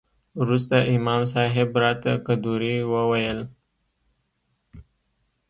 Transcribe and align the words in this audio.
وروسته 0.41 0.75
امام 0.95 1.21
صاحب 1.33 1.69
راته 1.83 2.11
قدوري 2.27 2.75
وويل. 2.93 3.39